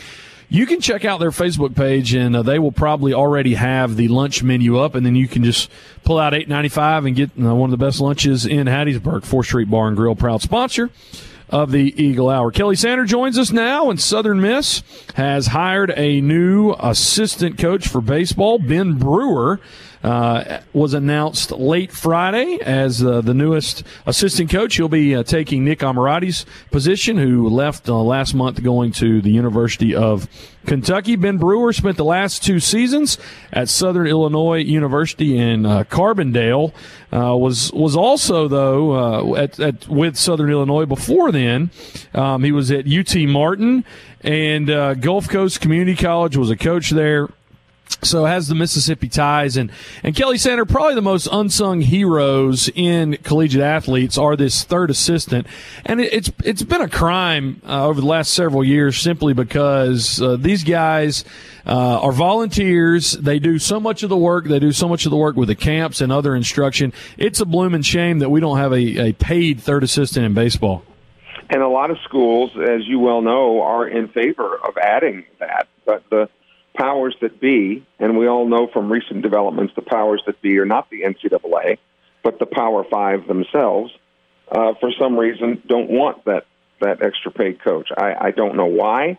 [0.48, 4.06] you can check out their Facebook page, and uh, they will probably already have the
[4.08, 5.70] lunch menu up, and then you can just
[6.04, 9.24] pull out eight ninety five and get uh, one of the best lunches in Hattiesburg.
[9.24, 10.90] Fourth Street Bar and Grill, proud sponsor
[11.52, 12.50] of the Eagle Hour.
[12.50, 14.82] Kelly Sander joins us now, and Southern Miss
[15.14, 19.60] has hired a new assistant coach for baseball, Ben Brewer.
[20.02, 24.74] Uh, was announced late Friday as uh, the newest assistant coach.
[24.74, 29.30] He'll be uh, taking Nick Ammirati's position, who left uh, last month going to the
[29.30, 30.26] University of
[30.66, 31.14] Kentucky.
[31.14, 33.16] Ben Brewer spent the last two seasons
[33.52, 36.72] at Southern Illinois University in uh, Carbondale.
[37.12, 41.70] Was was also though at, at, with Southern Illinois before then.
[42.12, 43.84] Um, he was at UT Martin
[44.22, 44.66] and
[45.00, 46.36] Gulf Coast Community College.
[46.36, 47.28] Was a coach there
[48.02, 49.70] so has the Mississippi ties and
[50.02, 55.46] and Kelly Sander probably the most unsung heroes in collegiate athletes are this third assistant.
[55.84, 60.20] And it, it's it's been a crime uh, over the last several years simply because
[60.20, 61.24] uh, these guys
[61.66, 63.12] uh, are volunteers.
[63.12, 64.46] They do so much of the work.
[64.46, 66.92] They do so much of the work with the camps and other instruction.
[67.16, 70.84] It's a blooming shame that we don't have a, a paid third assistant in baseball.
[71.50, 75.68] And a lot of schools as you well know are in favor of adding that.
[75.84, 76.28] But the
[76.74, 80.66] powers that be, and we all know from recent developments the powers that be are
[80.66, 81.78] not the NCAA,
[82.22, 83.92] but the Power Five themselves,
[84.50, 86.46] uh, for some reason don't want that
[86.80, 87.88] that extra paid coach.
[87.96, 89.18] I, I don't know why,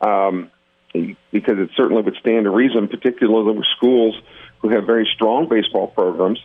[0.00, 0.50] um,
[0.92, 4.18] because it certainly would stand to reason, particularly with schools
[4.60, 6.38] who have very strong baseball programs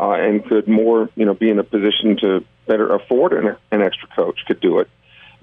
[0.00, 3.82] uh, and could more, you know, be in a position to better afford an, an
[3.82, 4.88] extra coach could do it.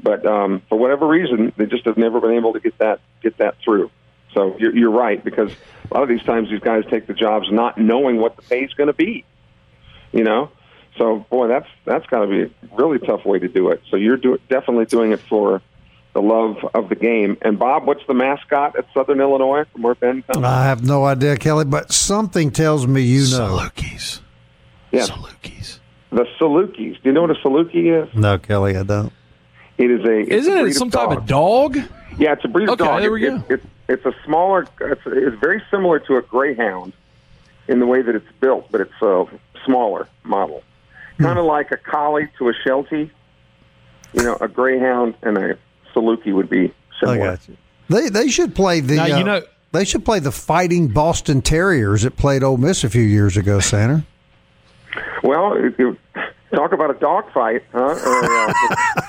[0.01, 3.37] But um, for whatever reason, they just have never been able to get that get
[3.37, 3.91] that through.
[4.33, 5.51] So you're, you're right because
[5.89, 8.63] a lot of these times these guys take the jobs not knowing what the pay
[8.63, 9.25] is going to be.
[10.11, 10.51] You know,
[10.97, 13.81] so boy, that's that's got to be a really tough way to do it.
[13.89, 15.61] So you're do, definitely doing it for
[16.13, 17.37] the love of the game.
[17.41, 20.43] And Bob, what's the mascot at Southern Illinois from where Ben comes?
[20.43, 23.57] I have no idea, Kelly, but something tells me you know.
[23.57, 24.21] Salukis.
[24.91, 25.05] Yeah.
[25.05, 25.79] Salukis.
[26.11, 26.95] The Salukis.
[26.95, 28.13] Do you know what a Saluki is?
[28.15, 29.13] No, Kelly, I don't.
[29.77, 30.33] It is a.
[30.33, 31.77] Isn't a it some type of dog?
[32.17, 33.01] Yeah, it's a breed of okay, dog.
[33.01, 33.53] there we it, go.
[33.53, 34.65] It, it, it's a smaller.
[34.79, 36.93] It's, it's very similar to a greyhound
[37.67, 39.25] in the way that it's built, but it's a
[39.65, 40.63] smaller model,
[41.17, 41.23] Hmm.
[41.23, 43.11] kind of like a collie to a sheltie.
[44.13, 45.57] You know, a greyhound and a
[45.93, 47.31] Saluki would be I similar.
[47.35, 47.57] got you.
[47.89, 48.95] They they should play the.
[48.95, 52.83] Now, you uh, know- they should play the Fighting Boston Terriers that played Ole Miss
[52.83, 54.03] a few years ago, Sander.
[55.23, 55.95] Well, if you
[56.55, 57.79] talk about a dog fight, huh?
[57.79, 59.01] Or, uh,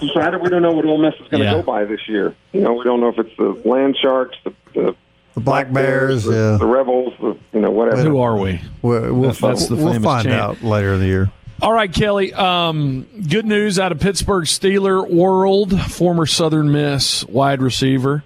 [0.00, 1.54] decided we don't know what Ole Miss is going to Yeah.
[1.54, 2.34] go by this year.
[2.52, 4.94] You know, we don't know if it's the Land Sharks, the, the
[5.34, 6.24] The Black Bears.
[6.24, 8.02] the, Yeah, the Rebels, the, you know, whatever.
[8.02, 8.60] Who are we?
[8.82, 10.40] we'll, we'll, That's the we'll famous find chant.
[10.40, 11.30] out later in the year.
[11.60, 12.32] All right, Kelly.
[12.34, 15.80] Um, good news out of Pittsburgh Steeler world.
[15.80, 18.24] Former Southern Miss wide receiver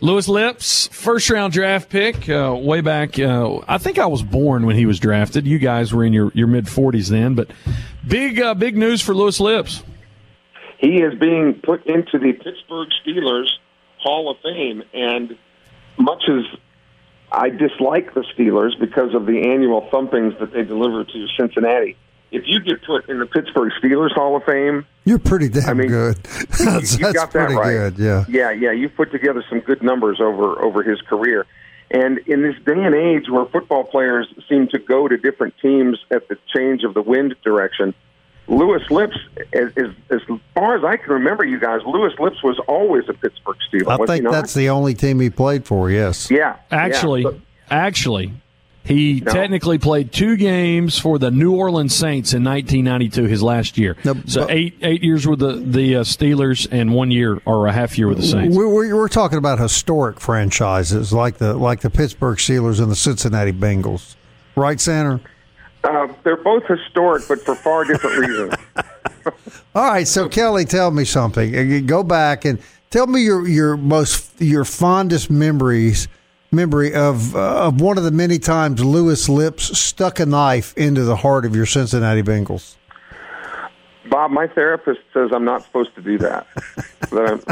[0.00, 3.18] Louis Lipps, first round draft pick, uh, way back.
[3.18, 5.46] Uh, I think I was born when he was drafted.
[5.46, 7.48] You guys were in your, your mid forties then, but
[8.06, 9.82] big uh, big news for Louis Lipps.
[10.78, 13.48] He is being put into the Pittsburgh Steelers
[13.98, 14.82] Hall of Fame.
[14.92, 15.36] And
[15.98, 16.58] much as
[17.32, 21.96] I dislike the Steelers because of the annual thumpings that they deliver to Cincinnati,
[22.30, 25.74] if you get put in the Pittsburgh Steelers Hall of Fame, You're pretty damn I
[25.74, 26.16] mean, good.
[26.58, 27.94] that's you that's got that pretty right.
[27.94, 27.98] good.
[27.98, 28.24] Yeah.
[28.28, 28.72] yeah, yeah.
[28.72, 31.46] You put together some good numbers over over his career.
[31.90, 35.98] And in this day and age where football players seem to go to different teams
[36.10, 37.94] at the change of the wind direction,
[38.46, 39.16] Louis Lipps,
[39.52, 40.20] as, as, as
[40.54, 43.98] far as I can remember, you guys, Louis Lipps was always a Pittsburgh Steeler.
[44.00, 45.90] I think that's the only team he played for.
[45.90, 46.30] Yes.
[46.30, 46.56] yeah.
[46.70, 47.30] Actually, yeah.
[47.70, 48.32] Actually,
[48.84, 49.32] he No.
[49.32, 53.96] technically played two games for the New Orleans Saints in 1992, his last year.
[54.04, 57.66] No, so but- eight eight years with the the uh, Steelers and one year or
[57.66, 58.54] a half year with the Saints.
[58.54, 62.96] We're, we're, we're talking about historic franchises like the like the Pittsburgh Steelers and the
[62.96, 64.16] Cincinnati Bengals,
[64.54, 65.20] right, Sander?
[65.84, 68.54] Uh, they're both historic, but for far different reasons.
[69.74, 71.86] All right, so Kelly, tell me something.
[71.86, 72.58] Go back and
[72.90, 76.08] tell me your your most your fondest memories
[76.54, 81.04] memory of uh, of one of the many times Louis Lipps stuck a knife into
[81.04, 82.76] the heart of your Cincinnati Bengals.
[84.08, 86.46] Bob, my therapist says I'm not supposed to do that.
[87.10, 87.42] that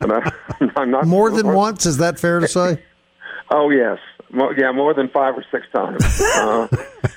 [0.00, 2.82] I'm, that I'm, I'm not More than once, is that fair to say?
[3.50, 3.98] Oh yes,
[4.30, 6.68] Mo yeah, more than five or six times, uh,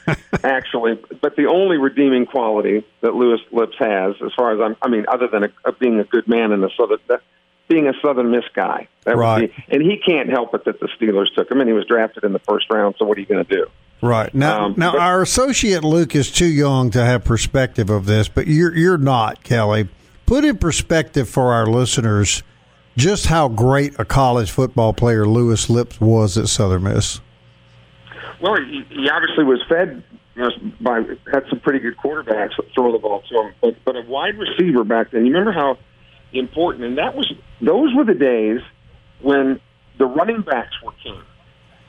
[0.43, 1.00] actually.
[1.21, 5.06] But the only redeeming quality that Louis Lipps has, as far as I'm, I mean,
[5.08, 7.21] other than a, being a good man and a southern, that,
[7.67, 9.41] being a Southern Miss guy, that Right.
[9.43, 11.86] would be, and he can't help it that the Steelers took him, and he was
[11.86, 12.95] drafted in the first round.
[13.00, 13.65] So what are you going to do?
[14.02, 18.08] Right now, Um, now but- our associate Luke is too young to have perspective of
[18.08, 19.88] this, but you're you're not, Kelly.
[20.26, 22.41] Put in perspective for our listeners
[22.97, 27.19] just how great a college football player Louis Lipps was at Southern Miss.
[28.41, 30.04] Well, he, he obviously was fed
[30.36, 30.49] you know,
[30.80, 31.01] by
[31.32, 34.38] had some pretty good quarterbacks that throw the ball to him, but but a wide
[34.38, 35.25] receiver back then.
[35.25, 35.77] You remember how
[36.34, 38.62] important, and that was those were the days
[39.21, 39.60] when
[39.97, 41.21] the running backs were king.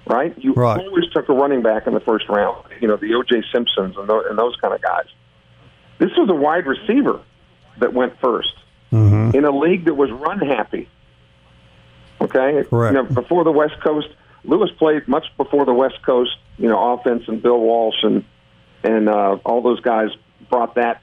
[0.06, 0.34] right?
[0.36, 0.80] You Right.
[0.80, 2.64] always took a running back in the first round.
[2.80, 3.44] You know, the O.J.
[3.54, 5.06] Simpsons and those, and those kind of guys.
[5.98, 7.20] This was a wide receiver
[7.78, 8.50] that went 1st
[8.92, 9.37] Mm-hmm.
[9.37, 10.88] in a league that was run happy.
[12.20, 12.94] Okay, Correct.
[12.94, 14.09] You know, before the West Coast,
[14.44, 16.37] Louis played much before the West Coast.
[16.59, 18.24] You know, offense and Bill Walsh and
[18.85, 20.09] and uh, all those guys
[20.50, 21.02] brought that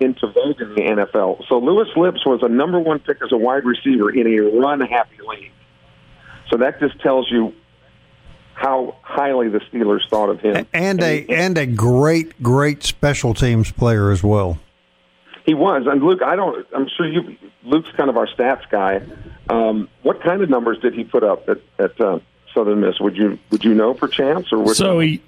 [0.00, 1.46] into vogue in the NFL.
[1.48, 4.80] So Louis Lipps was a number one pick as a wide receiver in a run
[4.80, 5.52] happy league.
[6.50, 7.54] So that just tells you
[8.54, 10.66] how highly the Steelers thought of him.
[10.72, 14.58] and a and a great great special teams player as well.
[15.44, 16.22] He was, and Luke.
[16.22, 16.66] I don't.
[16.74, 17.36] I'm sure you.
[17.64, 19.02] Luke's kind of our stats guy.
[19.48, 22.20] Um, what kind of numbers did he put up at, at uh,
[22.54, 23.00] Southern Miss?
[23.00, 25.22] Would you Would you know, perchance, or would So he.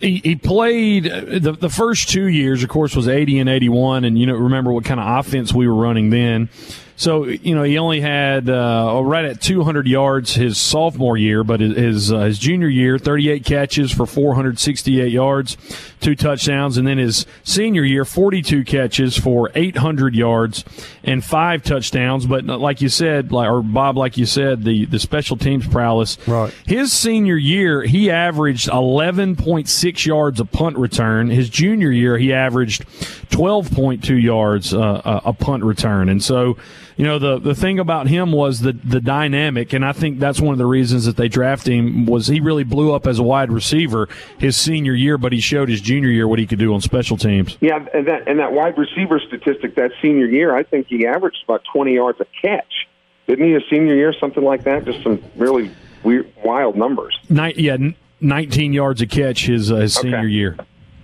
[0.00, 3.68] He, he played uh, the the first two years, of course, was eighty and eighty
[3.68, 6.48] one, and you know remember what kind of offense we were running then.
[6.96, 11.44] So you know he only had uh, right at two hundred yards his sophomore year,
[11.44, 15.56] but his uh, his junior year, thirty eight catches for four hundred sixty eight yards,
[16.00, 20.64] two touchdowns, and then his senior year, forty two catches for eight hundred yards
[21.02, 22.26] and five touchdowns.
[22.26, 26.18] But like you said, like or Bob, like you said, the the special teams prowess.
[26.26, 26.52] Right.
[26.66, 31.30] His senior year, he averaged 11.6 yards a punt return.
[31.30, 32.84] His junior year, he averaged
[33.32, 36.08] 12.2 yards uh, a, a punt return.
[36.08, 36.56] And so,
[36.96, 40.40] you know, the the thing about him was the the dynamic, and I think that's
[40.40, 43.22] one of the reasons that they drafted him was he really blew up as a
[43.22, 46.72] wide receiver his senior year, but he showed his junior year what he could do
[46.74, 47.56] on special teams.
[47.60, 51.42] Yeah, and that and that wide receiver statistic that senior year, I think he averaged
[51.44, 52.86] about 20 yards a catch.
[53.26, 53.54] Didn't he?
[53.54, 54.84] A senior year, something like that.
[54.84, 55.70] Just some really
[56.02, 57.18] weird, wild numbers.
[57.30, 57.76] Ni- yeah,
[58.20, 60.10] 19 yards a catch his uh, his Okay.
[60.10, 60.56] senior year.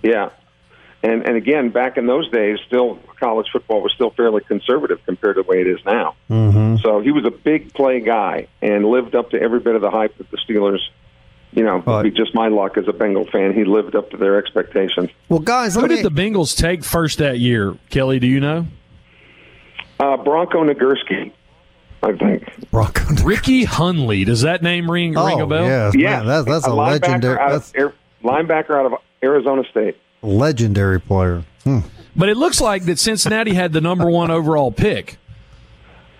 [0.03, 0.29] Yeah,
[1.03, 5.35] and and again, back in those days, still college football was still fairly conservative compared
[5.37, 6.15] to the way it is now.
[6.29, 6.77] Mm-hmm.
[6.83, 9.91] So he was a big play guy and lived up to every bit of the
[9.91, 10.79] hype that the Steelers.
[11.51, 12.01] You know, Right.
[12.01, 13.53] it'd be just my luck as a Bengal fan.
[13.53, 15.09] He lived up to their expectations.
[15.29, 15.87] Well, guys, Who me.
[15.95, 17.75] did the Bengals take first that year?
[17.89, 18.67] Kelly, do you know?
[19.99, 21.31] Uh, Bronco Nagurski,
[22.03, 22.69] I think.
[22.69, 23.01] Bronco.
[23.23, 24.25] Ricky Hunley.
[24.27, 25.65] Does that name ring, ring a Oh, bell?
[25.65, 28.93] yes, Yeah, man, that's that's a, linebacker legendary out that's of, Air- linebacker out of
[29.23, 29.97] Arizona State.
[30.21, 31.43] Legendary player.
[31.63, 31.79] Hmm.
[32.15, 35.17] But it looks like that Cincinnati had the number one overall pick.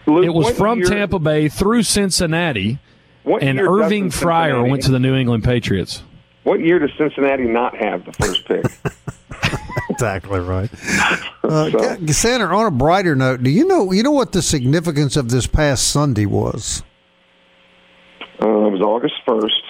[0.07, 2.79] Luke, It was from year- Tampa Bay through Cincinnati,
[3.25, 6.03] and Irving Fryar Cincinnati- went to the New England Patriots.
[6.43, 8.65] What year does Cincinnati not have the first pick?
[9.89, 10.69] Exactly right.
[11.43, 12.05] Uh, So- G-
[12.53, 15.87] on a brighter note, do you know you know what the significance of this past
[15.89, 16.83] Sunday was?
[18.41, 19.61] uh, it was August first.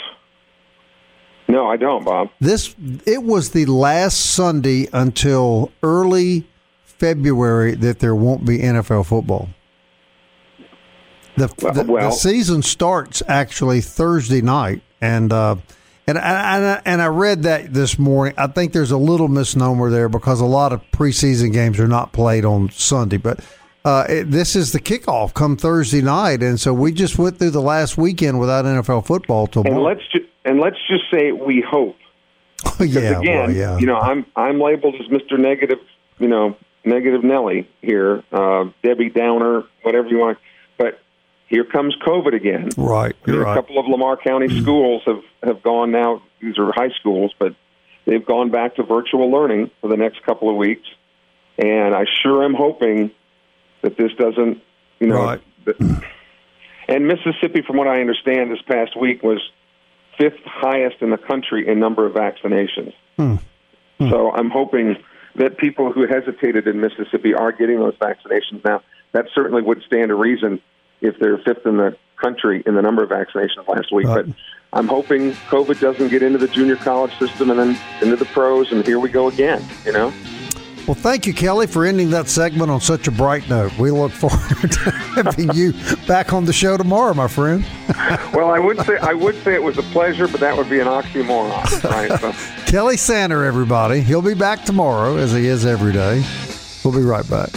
[1.50, 2.30] No, I don't, Bob.
[2.40, 6.48] This it was the last Sunday until early
[6.86, 9.50] February that there won't be NFL football.
[11.38, 15.56] The the, the well- season starts actually Thursday night, and uh,
[16.06, 18.36] and I, and I, and I read that this morning.
[18.38, 22.14] I think there's a little misnomer there because a lot of preseason games are not
[22.14, 23.40] played on Sunday, but.
[23.86, 27.50] Uh, it, this is the kickoff come Thursday night, and so we just went through
[27.50, 29.98] the last weekend without NFL football till And March.
[29.98, 31.96] let's ju- and let's just say we hope.
[32.80, 33.78] yeah, Again, well, yeah.
[33.78, 35.38] you know, I'm I'm labeled as Mr.
[35.40, 35.78] Negative,
[36.18, 40.40] you know, negative Nelly here, uh, Debbie Downer, whatever you want.
[40.78, 41.00] But
[41.48, 42.70] here comes COVID again.
[42.78, 46.24] right, you're a couple of Lamar County schools have have gone now.
[46.42, 47.56] These are high schools, but
[48.06, 50.88] they've gone back to virtual learning for the next couple of weeks.
[51.58, 53.12] And I sure am hoping
[53.84, 54.62] that this doesn't,
[55.00, 55.24] you know.
[55.24, 55.42] Right.
[55.66, 56.04] that-
[56.88, 59.42] and Mississippi, from what I understand, this past week was
[60.20, 62.94] fifth highest in the country in number of vaccinations.
[63.18, 63.36] Hmm.
[64.00, 64.10] Hmm.
[64.10, 64.98] So I'm hoping
[65.36, 68.82] that people who hesitated in Mississippi are getting those vaccinations now.
[69.14, 70.62] That certainly would stand a reason
[71.02, 74.08] if they're fifth in the country in the number of vaccinations last week.
[74.08, 74.26] Right.
[74.26, 74.36] But
[74.74, 78.72] I'm hoping COVID doesn't get into the junior college system and then into the pros,
[78.72, 79.64] and here we go again.
[79.86, 80.14] You know.
[80.90, 83.78] Well, thank you, Kelly, for ending that segment on such a bright note.
[83.78, 84.40] We look forward
[84.72, 85.74] to having you
[86.08, 87.64] back on the show tomorrow, my friend.
[88.34, 90.80] Well, I would say I would say it was a pleasure, but that would be
[90.80, 92.20] an oxymoron, right?
[92.20, 92.32] So,
[92.66, 94.02] Kelly Sander, everybody.
[94.02, 96.24] He'll be back tomorrow, as he is every day.
[96.84, 97.50] We'll be right back.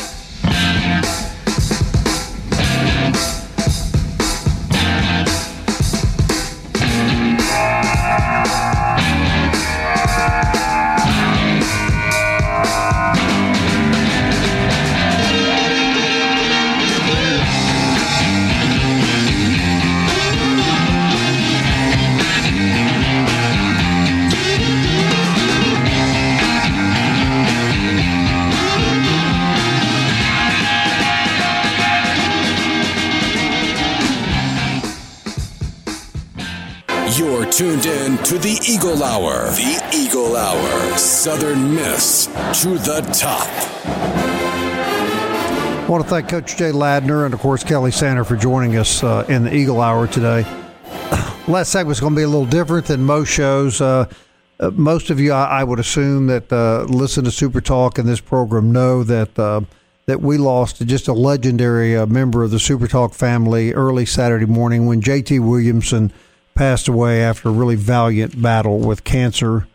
[38.33, 39.45] To the Eagle Hour.
[39.51, 40.97] The Eagle Hour.
[40.97, 42.29] Southern Miss
[42.63, 43.47] to the top.
[45.77, 49.05] I want to thank Coach Jay Ladner and, of course, Kelly Sander for joining us
[49.05, 50.47] uh, in the Eagle Hour today.
[51.47, 53.83] Last segment is going to be a little different than most shows.
[53.83, 54.09] Uh,
[54.59, 58.09] uh, most of you, I, I would assume, that uh, listen to Super Talk and
[58.09, 59.61] this program know that uh,
[60.07, 64.47] that we lost just a legendary uh, member of the Super Talk family early Saturday
[64.47, 65.39] morning when J.T.
[65.41, 66.11] Williamson
[66.55, 69.67] passed away after a really valiant battle with cancer.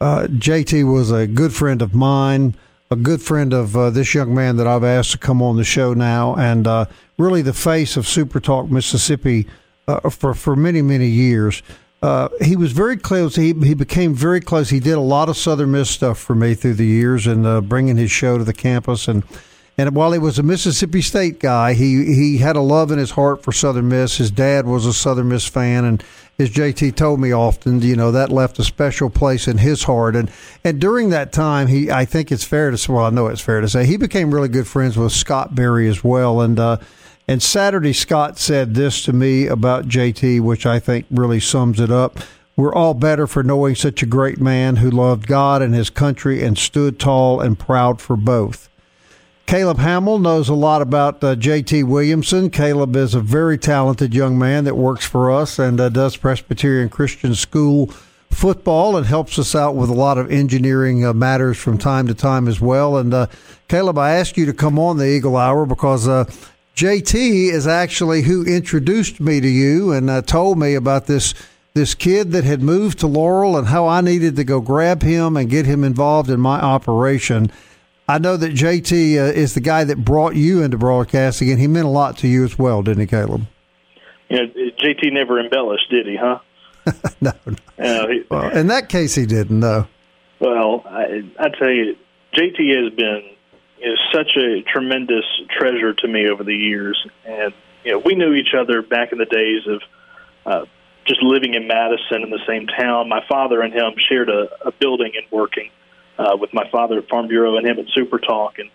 [0.00, 2.54] Uh, JT was a good friend of mine,
[2.90, 5.64] a good friend of uh, this young man that I've asked to come on the
[5.64, 6.86] show now, and uh,
[7.18, 9.46] really the face of Super Talk Mississippi
[9.86, 11.62] uh, for for many many years.
[12.02, 13.36] Uh, he was very close.
[13.36, 14.70] He he became very close.
[14.70, 17.60] He did a lot of Southern Miss stuff for me through the years, and uh,
[17.60, 19.22] bringing his show to the campus and
[19.78, 23.12] and while he was a Mississippi State guy, he he had a love in his
[23.12, 24.18] heart for Southern Miss.
[24.18, 26.04] His dad was a Southern Miss fan, and
[26.38, 30.16] as JT told me often, you know that left a special place in his heart.
[30.16, 30.30] And
[30.64, 33.40] and during that time, he I think it's fair to say, well, I know it's
[33.40, 36.40] fair to say he became really good friends with Scott Berry as well.
[36.40, 36.78] And uh,
[37.28, 41.90] and Saturday, Scott said this to me about JT, which I think really sums it
[41.90, 42.18] up.
[42.56, 46.42] We're all better for knowing such a great man who loved God and his country
[46.42, 48.68] and stood tall and proud for both.
[49.46, 51.82] Caleb Hamill knows a lot about uh, J.T.
[51.84, 52.48] Williamson.
[52.48, 56.88] Caleb is a very talented young man that works for us and uh, does Presbyterian
[56.88, 57.92] Christian School
[58.30, 62.14] football and helps us out with a lot of engineering uh, matters from time to
[62.14, 62.96] time as well.
[62.96, 63.26] And uh,
[63.68, 66.24] Caleb, I asked you to come on the Eagle Hour because uh,
[66.74, 71.34] JT is actually who introduced me to you and uh, told me about this
[71.74, 75.38] this kid that had moved to Laurel and how I needed to go grab him
[75.38, 77.50] and get him involved in my operation.
[78.12, 81.66] I know that JT uh, is the guy that brought you into broadcasting, and he
[81.66, 83.46] meant a lot to you as well, didn't he, Caleb?
[84.30, 86.18] Know, JT never embellished, did he?
[86.20, 86.40] Huh?
[87.22, 87.32] no.
[87.46, 87.54] no.
[87.78, 89.60] Uh, he, well, in that case, he didn't.
[89.60, 89.86] No.
[90.40, 91.96] Well, I, I tell you,
[92.34, 93.30] JT has been
[93.80, 95.24] is such a tremendous
[95.58, 99.18] treasure to me over the years, and you know, we knew each other back in
[99.18, 99.82] the days of.
[100.44, 100.66] Uh,
[101.04, 103.08] just living in Madison in the same town.
[103.08, 105.68] My father and him shared a, a building and working
[106.18, 108.58] uh, with my father at Farm Bureau and him at Super Talk.
[108.58, 108.70] And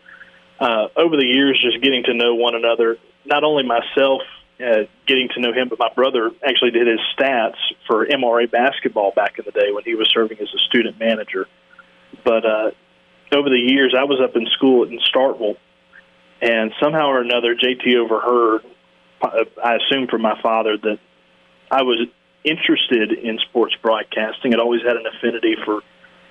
[0.60, 4.22] uh, over the years, just getting to know one another, not only myself
[4.60, 9.12] uh, getting to know him, but my brother actually did his stats for MRA basketball
[9.12, 11.48] back in the day when he was serving as a student manager.
[12.24, 12.72] But uh,
[13.32, 15.58] over the years, I was up in school in Starkville,
[16.42, 18.62] and somehow or another, JT overheard,
[19.22, 21.00] uh, I assume from my father, that
[21.70, 22.08] I was
[22.44, 24.54] interested in sports broadcasting.
[24.54, 25.82] I'd always had an affinity for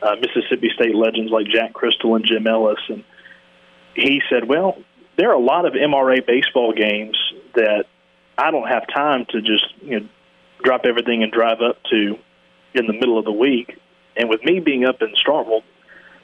[0.02, 3.04] uh, Mississippi State legends like Jack Cristil and Jim Ellis, and
[3.94, 4.78] he said, "Well,
[5.16, 7.16] there are a lot of MRA baseball games
[7.54, 7.84] that
[8.38, 10.08] I don't have time to just you know
[10.62, 12.18] drop everything and drive up to
[12.74, 13.78] in the middle of the week.
[14.16, 15.62] And with me being up in Starkville,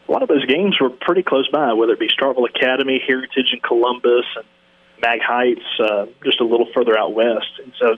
[0.08, 3.52] a lot of those games were pretty close by, whether it be Starkville Academy, Heritage,
[3.52, 4.44] and Columbus, and
[5.00, 7.60] Mag Heights, uh, just a little further out west.
[7.62, 7.96] And so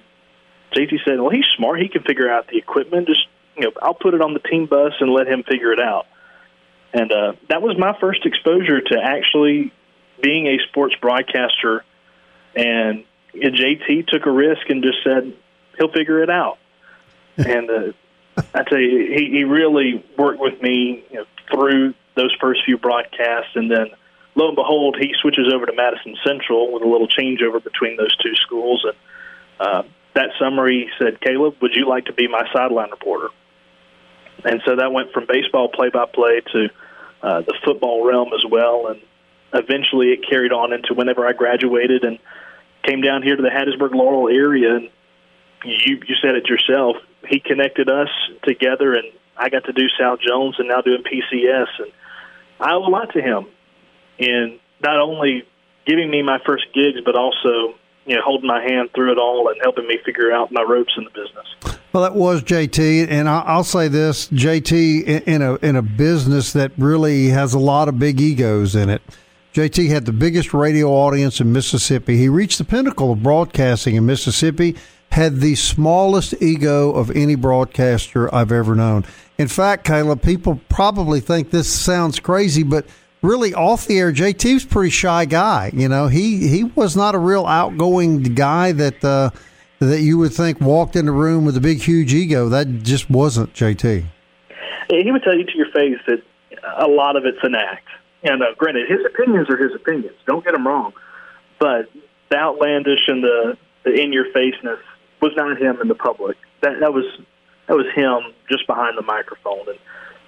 [0.75, 1.81] JT said, "Well, he's smart.
[1.81, 3.09] He can figure out the equipment.
[3.09, 3.27] Just
[3.57, 6.07] you know, I'll put it on the team bus and let him figure it out.
[6.93, 9.73] And uh, that was my first exposure to actually
[10.23, 11.85] being a sports broadcaster.
[12.55, 15.35] And JT took a risk and just said
[15.77, 16.59] he'll figure it out.
[17.37, 17.93] and uh,
[18.55, 22.79] I tell you, he, he really worked with me you know, through those first few
[22.79, 23.89] broadcasts, and then
[24.37, 28.17] lo and behold, he switches over to Madison Central with a little changeover between those
[28.19, 28.87] two schools.
[28.87, 28.97] And
[29.59, 29.83] uh,
[30.15, 33.29] that summer, he said, "Caleb, would you like to be my sideline reporter?"
[34.45, 36.69] And so that went from baseball play-by-play to
[37.23, 39.01] uh, the football realm as well, and
[39.55, 42.19] eventually it carried on into whenever I graduated and
[42.83, 44.77] came down here to the Hattiesburg Laurel area.
[44.77, 44.91] And
[45.65, 46.97] you you said it yourself.
[47.27, 48.09] He connected us
[48.43, 51.93] together, and I got to do South Jones and now doing PCS, and
[52.61, 53.47] I owe a lot to him
[54.19, 55.45] in not only
[55.87, 57.75] giving me my first gigs, but also
[58.05, 60.93] you know holding my hand through it all and helping me figure out my ropes
[60.99, 61.74] in the business.
[61.95, 66.73] Well, that was JT, and I'll say this: JT in a in a business that
[66.77, 69.01] really has a lot of big egos in it.
[69.55, 72.17] JT had the biggest radio audience in Mississippi.
[72.17, 74.75] He reached the pinnacle of broadcasting in Mississippi.
[75.13, 79.05] Had the smallest ego of any broadcaster I've ever known.
[79.39, 82.87] In fact, Caleb, people probably think this sounds crazy, but
[83.23, 85.71] really off the air, JT's pretty shy guy.
[85.73, 89.05] You know, he he was not a real outgoing guy that.
[89.05, 89.31] Uh,
[89.85, 92.49] that you would think walked in the room with a big, huge ego.
[92.49, 94.05] That just wasn't JT.
[94.91, 96.23] He would tell you to your face that
[96.77, 97.89] a lot of it's an act.
[98.23, 100.17] And uh, granted, his opinions are his opinions.
[100.27, 100.93] Don't get them wrong.
[101.59, 101.91] But
[102.31, 104.81] the outlandish and the, the in your faceness
[105.21, 106.37] was not him in the public.
[106.63, 107.05] That that was
[107.69, 109.69] that was him just behind the microphone.
[109.69, 109.79] And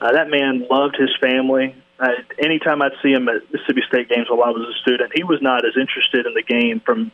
[0.00, 1.74] uh, that man loved his family.
[1.98, 5.24] Uh, anytime I'd see him at Mississippi State games while I was a student, he
[5.24, 7.10] was not as interested in the game from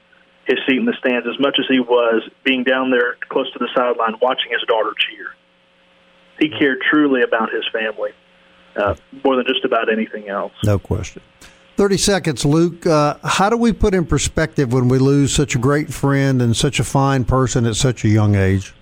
[0.47, 3.59] his seat in the stands as much as he was being down there close to
[3.59, 5.35] the sideline watching his daughter cheer.
[6.39, 8.11] He cared truly about his family
[8.77, 10.53] uh, more than just about anything else.
[10.65, 11.23] No question.
[11.77, 12.87] 30 seconds, Luke.
[12.87, 16.57] Uh, how do we put in perspective when we lose such a great friend and
[16.57, 18.75] such a fine person at such a young age?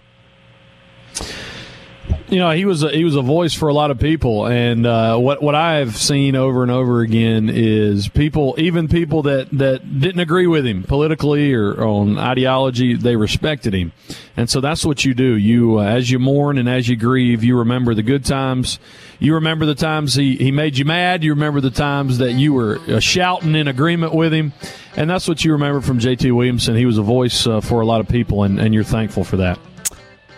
[2.31, 4.87] You know he was a, he was a voice for a lot of people, and
[4.87, 10.01] uh, what what I've seen over and over again is people, even people that that
[10.01, 13.93] didn't agree with him politically or on ideology, they respected him,
[14.37, 15.37] and so that's what you do.
[15.37, 18.79] You uh, as you mourn and as you grieve, you remember the good times.
[19.19, 21.23] You remember the times he, he made you mad.
[21.23, 24.53] You remember the times that you were uh, shouting in agreement with him,
[24.97, 26.31] and that's what you remember from J.T.
[26.31, 26.75] Williamson.
[26.75, 29.37] He was a voice uh, for a lot of people, and, and you're thankful for
[29.39, 29.59] that.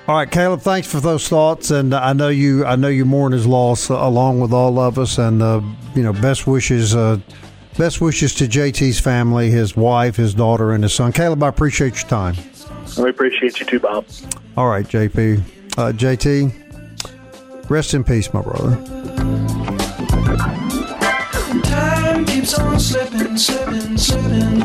[0.09, 0.63] All right, Caleb.
[0.63, 2.65] Thanks for those thoughts, and I know you.
[2.65, 5.61] I know you mourn his loss uh, along with all of us, and uh,
[5.95, 6.97] you know, best wishes.
[6.97, 7.19] Uh,
[7.79, 11.13] best wishes to JT's family, his wife, his daughter, and his son.
[11.13, 12.35] Caleb, I appreciate your time.
[12.99, 14.05] I appreciate you too, Bob.
[14.57, 15.41] All right, JP,
[15.79, 17.71] uh, JT.
[17.71, 18.75] Rest in peace, my brother.
[21.63, 24.63] Time keeps on slipping, slipping, slipping